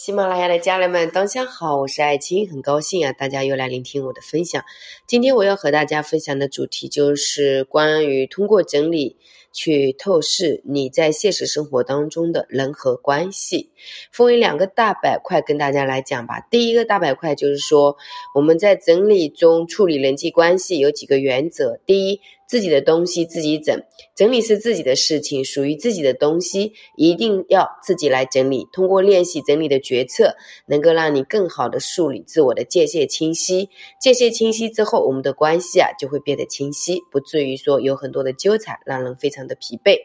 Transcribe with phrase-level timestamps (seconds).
[0.00, 4.64] 喜马拉雅的家人们，当下好，我是爱青，很高兴啊，大家又来聆听我的分享。
[5.08, 9.16] 今天我要和大家分享的主题就是关于通过整理
[9.52, 13.70] 去透视你在现实生活当中的人和关系，
[14.12, 16.46] 分为两个大板块跟大家来讲吧。
[16.48, 17.96] 第一个大板块就是说
[18.36, 22.20] 我们在整理中处理人际关系有几个原则，第一。
[22.48, 23.82] 自己的东西自己整，
[24.16, 28.66] 整理是自己的事情，属于自己的东西一定要自己来整理。
[28.72, 30.34] 通过练习整理的决策，
[30.66, 33.68] 能够让你更好的梳理自我的界限清晰。
[34.00, 39.98] 界限清晰之后，我们的关系啊就会变得清晰，不至于说有很多的纠缠，让人非常的疲惫。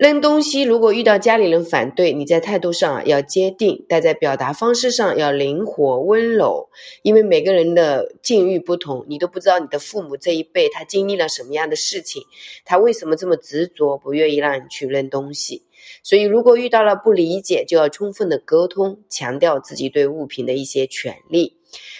[0.00, 6.70] 扔东西，如果遇到家里人反对，你在态度上要坚定，但在表达方式上要灵活温柔。
[7.02, 12.22] 因为每个人的境遇不同，你都不知道你的父母这一辈他经历了什么样的事情，
[12.64, 15.64] 他为什么这么执着，不愿意让你去扔东西。
[16.02, 21.58] 所以，如果遇到了不理解，就要充分的沟通，强调自己对物品的一些权利。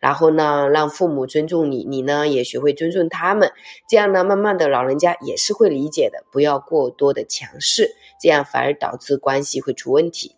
[0.00, 3.52] 然后呢，让父母尊重你，你呢也学会尊重他们，
[3.88, 6.24] 这样呢，慢慢的老人家也是会理解的。
[6.32, 10.34] 不要过多的强势，这样反而导致关系会出问题。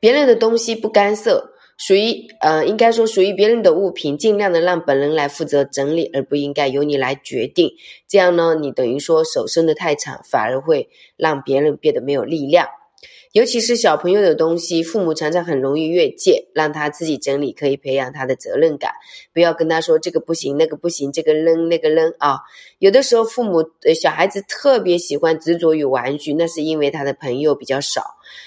[0.00, 7.72] 别人的东西不干涉，属于呃，应该说属于别人的物品，尽量的让本人来负责整理，而不应该由你来决定。
[8.08, 12.68] 这样呢，你等于说手伸的太长，反而会让别人变得没有力量。
[13.32, 18.92] 尤其是小朋友的东西，父母常常很容易越界，让他自己整理，可以培养他的责任感。
[19.32, 22.38] 不要跟他说这个不行，那个不行，这个扔那个扔啊。
[22.78, 23.68] 有的时候，父母
[24.00, 28.02] 小孩子特别喜欢执着于玩具，那是因为他的朋友比较少。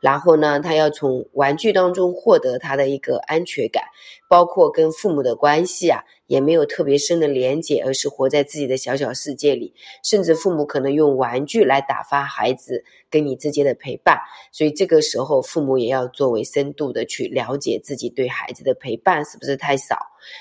[0.00, 3.84] 然后呢，他要从玩具当中获得他的一个安全感，
[4.28, 6.04] 包括跟父母的关系啊。
[6.28, 9.72] 也没有特别深的连接，而是活在自己的小小世界里。
[10.04, 14.18] 甚至父母可能用玩具来打发孩子跟你之间的陪伴，
[14.52, 19.96] 所以这个时候父母也要作为深度的去了解自己对孩子的陪伴是不是太少，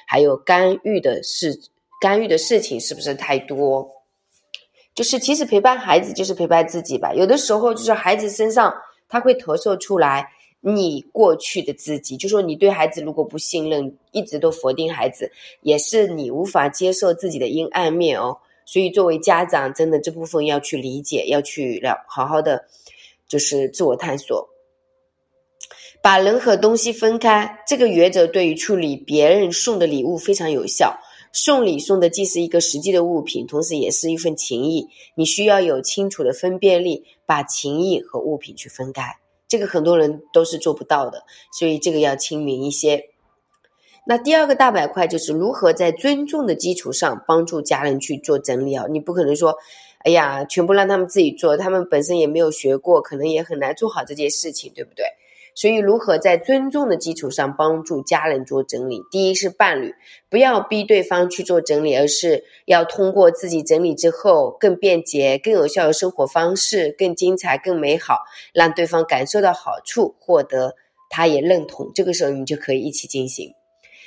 [0.05, 1.57] 还有干预的事、
[2.01, 3.89] 干预的事情是不是太多。
[4.93, 7.13] 就是其实陪伴孩子就是陪伴自己吧。
[7.13, 8.75] 有的时候就是孩子身上
[9.09, 10.27] 他会投射出来。
[10.59, 15.31] 你过去的自己，就说你对孩子如果不信任，一直都否定孩子，
[15.61, 18.37] 也是你无法接受自己的阴暗面哦。
[18.65, 22.65] 所以作为家长，真的这部分要去理解，要去了好好的，
[23.29, 24.49] 就是自我探索，
[26.01, 27.63] 把人和东西分开。
[27.65, 30.99] 这个原则对于处理别人送的礼物非常有效。
[31.31, 34.87] 送礼送的既是一个实际的物品，同时也是一份情谊。
[35.15, 39.17] 你需要有清楚的分辨力，把情谊和物品去分开。
[39.47, 43.09] 这个很多人都是做不到的，所以这个要亲民一些。
[44.05, 48.85] 那第二个大板块就是如何在尊重的基础上帮助家人去做整理啊？
[48.89, 49.57] 你不可能说，
[49.99, 55.05] 哎呀，全部让他们自己做，他们本身也没有学过，可能也很难做好这件事情，对不对？
[55.57, 59.01] 所以，如何在尊重的基础上帮助家人做整理？
[59.09, 59.95] 第一是伴侣，
[60.29, 68.19] 不要逼对方去做整理，而是要通过自己整理之后更便捷、更有效的生活方式，更精彩、更美好，
[68.53, 70.75] 让对方感受到好处，获得
[71.09, 71.91] 他也认同。
[71.95, 73.51] 这个时候，你就可以一起进行。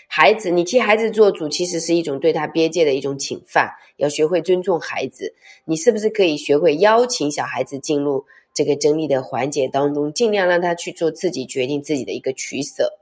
[0.06, 3.72] 孩子，你替孩子做主，其实是一种对他边界的一种侵犯。
[3.96, 5.34] 要学会尊重孩子，
[5.64, 8.24] 你是不是可以学会邀请小孩子进入？
[8.60, 12.92] 这个整理的环节当中，尽量让他去做自己决定自己的一个取舍。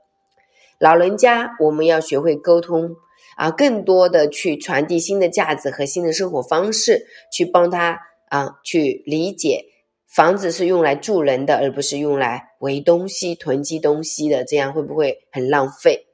[0.79, 2.95] 老人家，我们要学会沟通
[3.35, 7.99] 啊，更多的去传递新的价值和新的生活方式，去帮他
[8.29, 9.65] 啊去理解，
[10.07, 16.05] 房子是用来住人的，而不是用来围东西、囤积东西的，这样会不会很浪费？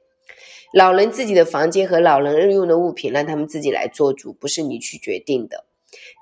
[0.74, 5.66] 老人自己的房间和老人日用的物品，让他们自己来做主，不是你去决定的。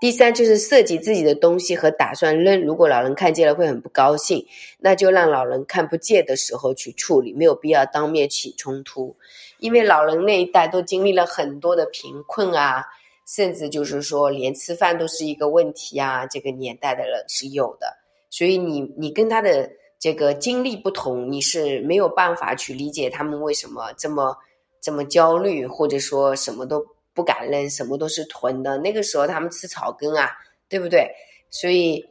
[0.01, 4.47] 第三就是涉及自己的东西和打算扔，如果老人看见了会很不高兴，
[4.81, 9.17] 那就让老人看不见的时候去处理，没有必要当面起冲突，
[9.61, 12.85] 因为老人那一代都经历了很多的贫困啊，
[13.27, 17.97] 甚至就是说连吃饭都是一个问题啊，这个年代的人是有的，
[18.29, 24.37] 所以你你跟他的这个经历不同，你是没有办法去理解他们为什么这么
[24.83, 26.85] 这么焦虑，或者说什么都。
[27.15, 28.77] 不敢扔，什么都是囤的。
[28.79, 30.31] 那个时候他们吃草根啊，
[30.69, 31.09] 对不对？
[31.49, 32.05] 所以，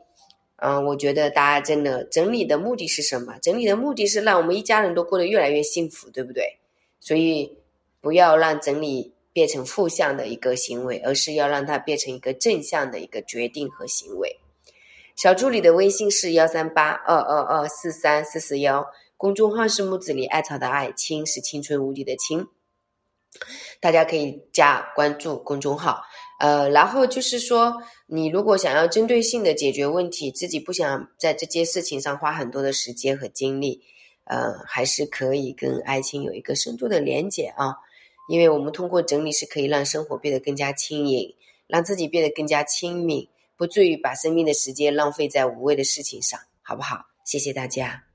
[0.55, 3.37] 嗯，我觉得大家真的整理的目的是什么？
[3.41, 6.57] 整理的目的是让我们一家人都过得越来越幸福，对不对？
[7.01, 7.57] 所以
[7.99, 14.39] 不要让整理变成负向的一个行为，而是要让它变成一个正向的一个决定和行为。
[15.15, 22.47] 小助理的微信是幺三八二二二四三四四幺，公众号是木子里艾草的爱，青是青春无敌的青。
[23.79, 26.01] 大家可以加关注公众号，
[26.39, 33.81] 呃，然后就是说，你如果想要针对性的解决问题，自己不想在这件事情上花很多的时间和精力，
[34.25, 37.75] 呃，还是可以跟爱情有一个深度的连接啊。
[38.29, 41.35] 因为我们通过整理是可以让生活变得更加轻盈，
[41.67, 47.05] 让自己变得更加亲密，不至于把生命的时间浪费在无谓的事情上，好不好？
[47.25, 48.12] 谢谢大家。